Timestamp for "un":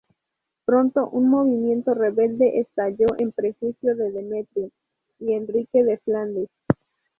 1.09-1.29